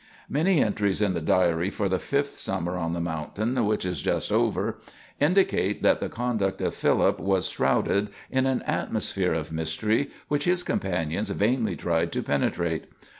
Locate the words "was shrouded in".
7.19-8.47